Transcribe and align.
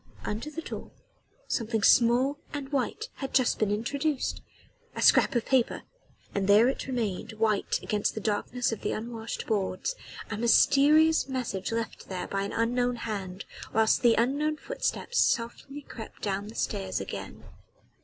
Under 0.25 0.49
the 0.49 0.63
door 0.63 0.89
something 1.47 1.83
small 1.83 2.39
and 2.53 2.71
white 2.71 3.09
had 3.17 3.35
just 3.35 3.59
been 3.59 3.69
introduced 3.69 4.41
a 4.95 5.01
scrap 5.03 5.35
of 5.35 5.45
paper; 5.45 5.83
and 6.33 6.47
there 6.47 6.67
it 6.69 6.87
remained 6.87 7.33
white 7.33 7.79
against 7.83 8.15
the 8.15 8.19
darkness 8.19 8.71
of 8.71 8.81
the 8.81 8.93
unwashed 8.93 9.45
boards 9.45 9.93
a 10.31 10.37
mysterious 10.37 11.27
message 11.29 11.71
left 11.71 12.07
here 12.09 12.25
by 12.25 12.41
an 12.41 12.51
unknown 12.51 12.95
hand, 12.95 13.45
whilst 13.73 14.01
the 14.01 14.15
unknown 14.15 14.57
footsteps 14.57 15.19
softly 15.19 15.81
crept 15.83 16.23
down 16.23 16.47
the 16.47 16.55
stairs 16.55 16.99
again. 16.99 17.43